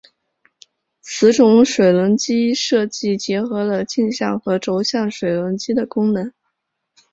[1.01, 6.33] 此种水轮机设计结合了径向和轴向水轮机的功能。